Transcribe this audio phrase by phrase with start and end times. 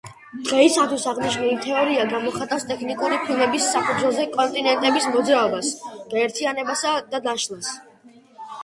[0.45, 5.71] დღეისათვის აღნიშნული თეორია გამოხატავს ტექტონიკური ფილების საფუძველზე კონტინენტების მოძრაობას,
[6.17, 7.73] გაერთიანებასა და დაშლას.